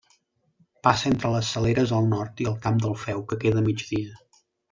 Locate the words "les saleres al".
1.35-2.09